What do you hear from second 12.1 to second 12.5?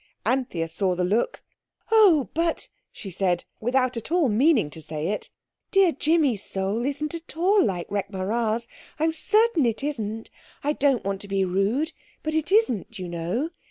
but